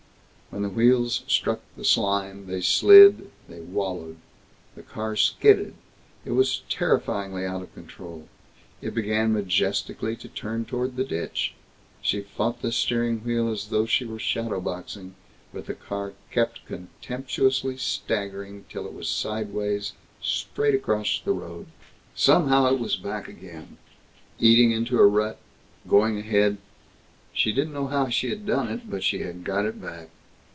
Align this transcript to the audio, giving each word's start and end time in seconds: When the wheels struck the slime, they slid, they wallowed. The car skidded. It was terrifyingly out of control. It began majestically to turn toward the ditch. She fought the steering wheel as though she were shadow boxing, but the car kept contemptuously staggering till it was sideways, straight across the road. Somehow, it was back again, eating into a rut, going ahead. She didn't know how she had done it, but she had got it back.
When 0.53 0.63
the 0.63 0.69
wheels 0.69 1.23
struck 1.29 1.61
the 1.77 1.85
slime, 1.85 2.47
they 2.47 2.59
slid, 2.59 3.31
they 3.47 3.61
wallowed. 3.61 4.17
The 4.75 4.83
car 4.83 5.15
skidded. 5.15 5.75
It 6.25 6.31
was 6.31 6.63
terrifyingly 6.69 7.45
out 7.45 7.61
of 7.61 7.73
control. 7.73 8.27
It 8.81 8.93
began 8.93 9.31
majestically 9.31 10.17
to 10.17 10.27
turn 10.27 10.65
toward 10.65 10.97
the 10.97 11.05
ditch. 11.05 11.53
She 12.01 12.19
fought 12.19 12.61
the 12.61 12.73
steering 12.73 13.19
wheel 13.19 13.49
as 13.49 13.67
though 13.69 13.85
she 13.85 14.03
were 14.03 14.19
shadow 14.19 14.59
boxing, 14.59 15.15
but 15.53 15.67
the 15.67 15.73
car 15.73 16.11
kept 16.31 16.65
contemptuously 16.67 17.77
staggering 17.77 18.65
till 18.67 18.85
it 18.85 18.93
was 18.93 19.07
sideways, 19.07 19.93
straight 20.21 20.75
across 20.75 21.21
the 21.23 21.31
road. 21.31 21.67
Somehow, 22.13 22.65
it 22.73 22.77
was 22.77 22.97
back 22.97 23.29
again, 23.29 23.77
eating 24.37 24.71
into 24.73 24.99
a 24.99 25.07
rut, 25.07 25.37
going 25.87 26.17
ahead. 26.17 26.57
She 27.31 27.53
didn't 27.53 27.71
know 27.73 27.87
how 27.87 28.09
she 28.09 28.29
had 28.31 28.45
done 28.45 28.67
it, 28.67 28.89
but 28.91 29.01
she 29.01 29.19
had 29.19 29.45
got 29.45 29.63
it 29.65 29.81
back. 29.81 30.09